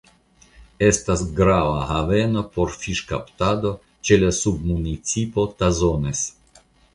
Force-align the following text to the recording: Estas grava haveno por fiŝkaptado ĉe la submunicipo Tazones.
Estas 0.85 1.19
grava 1.39 1.83
haveno 1.89 2.43
por 2.55 2.73
fiŝkaptado 2.85 3.75
ĉe 4.09 4.19
la 4.23 4.33
submunicipo 4.39 5.47
Tazones. 5.61 6.25